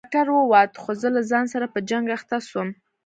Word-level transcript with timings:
ډاکتر 0.03 0.27
ووت 0.31 0.71
خو 0.81 0.91
زه 1.01 1.07
له 1.15 1.21
ځان 1.31 1.45
سره 1.53 1.65
په 1.73 1.79
جنگ 1.89 2.05
اخته 2.17 2.37
سوم. 2.47 2.69